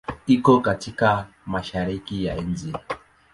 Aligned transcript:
Iko 0.27 0.61
katika 0.61 1.27
Mashariki 1.45 2.25
ya 2.25 2.35
nchi. 2.35 2.73